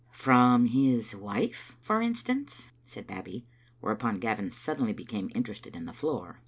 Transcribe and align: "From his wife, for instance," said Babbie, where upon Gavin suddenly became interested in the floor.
"From 0.13 0.65
his 0.65 1.15
wife, 1.15 1.75
for 1.79 2.01
instance," 2.01 2.69
said 2.81 3.05
Babbie, 3.05 3.45
where 3.81 3.93
upon 3.93 4.17
Gavin 4.17 4.49
suddenly 4.49 4.93
became 4.93 5.29
interested 5.35 5.75
in 5.75 5.85
the 5.85 5.93
floor. 5.93 6.39